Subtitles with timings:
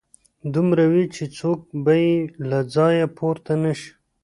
[0.53, 2.15] دومره وي چې څوک به يې
[2.49, 3.91] له ځايه پورته نشي